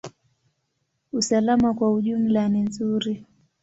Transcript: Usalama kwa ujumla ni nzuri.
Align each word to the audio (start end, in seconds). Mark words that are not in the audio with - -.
Usalama 1.13 1.73
kwa 1.73 1.93
ujumla 1.93 2.49
ni 2.49 2.61
nzuri. 2.61 3.25